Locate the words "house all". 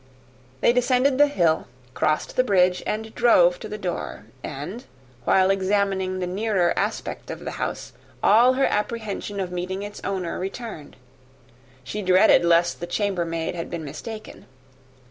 7.61-8.53